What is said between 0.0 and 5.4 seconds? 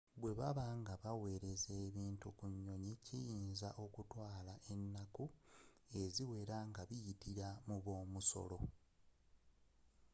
bwebaba nga baweleza ebintu ku nyonyi kiyinza okutwala enaku